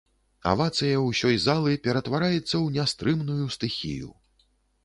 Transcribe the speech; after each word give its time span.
Авацыя 0.51 0.95
ўсёй 1.07 1.35
залы 1.43 1.75
ператвараецца 1.87 2.41
ў 2.41 2.67
нястрымную 2.81 3.45
стыхію. 3.59 4.09